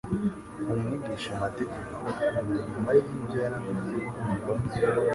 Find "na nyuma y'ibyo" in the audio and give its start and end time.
2.33-3.37